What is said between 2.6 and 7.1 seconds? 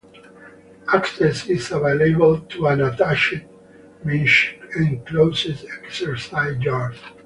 an attached, mesh-enclosed, exercise yard.